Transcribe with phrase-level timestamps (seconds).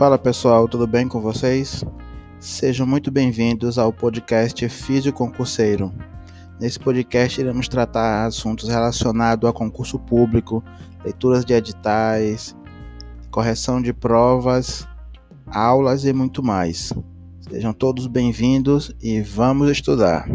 [0.00, 1.84] Fala pessoal, tudo bem com vocês?
[2.38, 5.92] Sejam muito bem-vindos ao podcast Físio Concurseiro.
[6.58, 10.64] Nesse podcast iremos tratar assuntos relacionados a concurso público,
[11.04, 12.56] leituras de editais,
[13.30, 14.88] correção de provas,
[15.46, 16.94] aulas e muito mais.
[17.50, 20.26] Sejam todos bem-vindos e vamos estudar.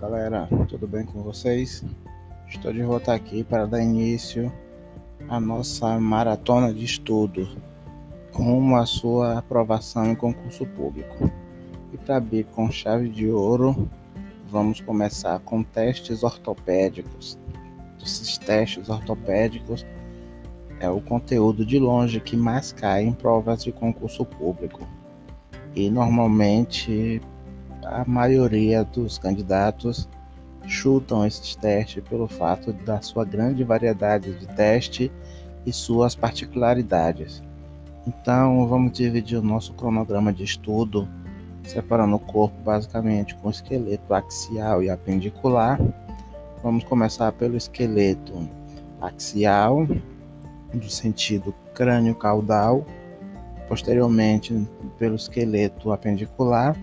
[0.00, 1.84] Galera, tudo bem com vocês?
[2.48, 4.50] Estou de volta aqui para dar início
[5.28, 7.46] à nossa maratona de estudo
[8.32, 11.30] rumo à sua aprovação em concurso público.
[11.92, 13.90] E para abrir com chave de ouro,
[14.48, 17.38] vamos começar com testes ortopédicos.
[18.02, 19.84] Esses testes ortopédicos
[20.80, 24.80] é o conteúdo de longe que mais cai em provas de concurso público.
[25.74, 27.20] E normalmente
[27.90, 30.08] a maioria dos candidatos
[30.66, 35.10] chutam esses testes pelo fato da sua grande variedade de teste
[35.66, 37.42] e suas particularidades.
[38.06, 41.08] Então, vamos dividir o nosso cronograma de estudo,
[41.64, 45.78] separando o corpo basicamente com esqueleto axial e apendicular.
[46.62, 48.48] Vamos começar pelo esqueleto
[49.00, 49.86] axial,
[50.72, 52.86] do sentido crânio-caudal,
[53.68, 54.54] posteriormente
[54.98, 56.76] pelo esqueleto apendicular,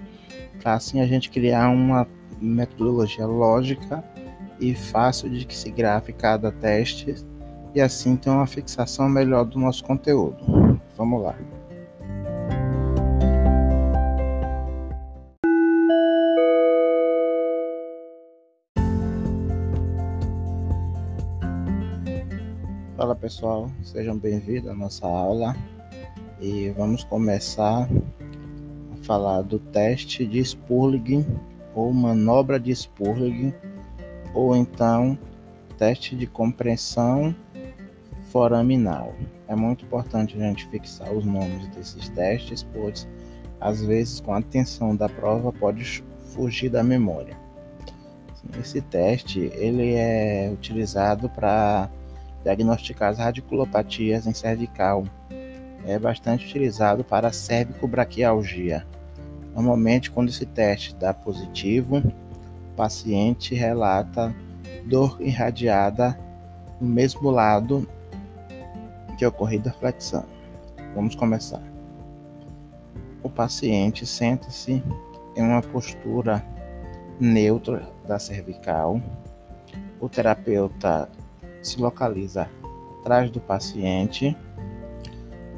[0.62, 2.08] para assim a gente criar uma
[2.40, 4.04] metodologia lógica
[4.60, 7.16] e fácil de que se grave cada teste
[7.74, 10.38] e assim ter uma fixação melhor do nosso conteúdo.
[10.96, 11.36] Vamos lá.
[22.98, 25.56] Fala pessoal, sejam bem-vindos à nossa aula
[26.42, 27.88] e vamos começar
[29.08, 31.26] falar do teste de Spurling
[31.74, 33.54] ou manobra de Spurling
[34.34, 35.18] ou então
[35.78, 37.34] teste de compreensão
[38.32, 39.16] foraminal.
[39.48, 43.08] É muito importante a gente fixar os nomes desses testes, pois
[43.62, 46.04] às vezes com a atenção da prova pode
[46.34, 47.38] fugir da memória.
[48.60, 51.90] Esse teste ele é utilizado para
[52.44, 55.06] diagnosticar as radiculopatias em cervical.
[55.86, 58.86] É bastante utilizado para cervicobraquialgia.
[59.58, 64.32] Normalmente, quando esse teste dá positivo, o paciente relata
[64.86, 66.16] dor irradiada
[66.80, 67.90] no mesmo lado
[69.18, 70.24] que ocorrida a flexão.
[70.94, 71.64] Vamos começar.
[73.24, 74.84] O paciente senta-se
[75.36, 76.46] em uma postura
[77.20, 79.02] neutra da cervical.
[80.00, 81.10] O terapeuta
[81.64, 82.48] se localiza
[83.00, 84.38] atrás do paciente.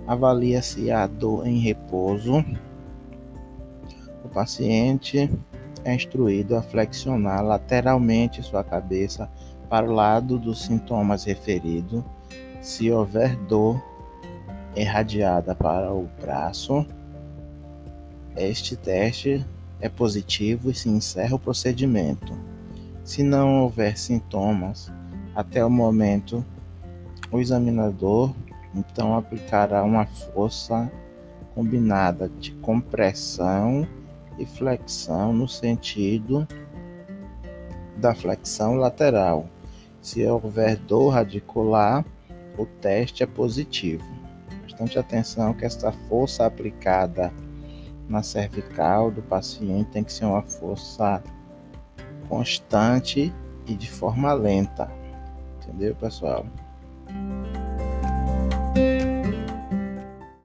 [0.08, 2.46] Avalia-se a dor em repouso.
[4.24, 5.30] O paciente
[5.84, 9.30] é instruído a flexionar lateralmente sua cabeça
[9.70, 12.04] para o lado dos sintomas referidos
[12.62, 13.82] se houver dor
[14.76, 16.86] irradiada para o braço,
[18.36, 19.46] este teste
[19.80, 22.34] é positivo e se encerra o procedimento.
[23.04, 24.92] Se não houver sintomas
[25.36, 26.46] até o momento,
[27.32, 28.34] o examinador
[28.76, 30.92] então aplicará uma força
[31.56, 33.88] combinada de compressão
[34.40, 36.48] e flexão no sentido
[37.98, 39.48] da flexão lateral.
[40.02, 42.06] Se houver dor radicular,
[42.58, 44.06] o teste é positivo.
[44.64, 47.34] Bastante atenção que esta força aplicada
[48.08, 51.22] na cervical do paciente tem que ser uma força
[52.30, 53.34] constante
[53.68, 54.90] e de forma lenta.
[55.62, 56.46] Entendeu, pessoal?